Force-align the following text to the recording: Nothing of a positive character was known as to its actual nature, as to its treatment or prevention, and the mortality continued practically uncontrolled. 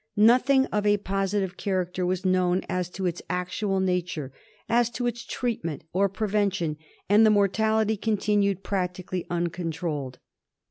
Nothing 0.15 0.65
of 0.71 0.83
a 0.87 0.97
positive 0.97 1.57
character 1.57 2.07
was 2.07 2.25
known 2.25 2.63
as 2.67 2.89
to 2.89 3.05
its 3.05 3.21
actual 3.29 3.79
nature, 3.79 4.33
as 4.67 4.89
to 4.89 5.05
its 5.05 5.23
treatment 5.23 5.83
or 5.93 6.09
prevention, 6.09 6.77
and 7.07 7.23
the 7.23 7.29
mortality 7.29 7.97
continued 7.97 8.63
practically 8.63 9.27
uncontrolled. 9.29 10.17